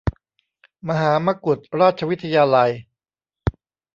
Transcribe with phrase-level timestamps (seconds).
[0.87, 2.71] มหามกุฏราชวิทยาลัย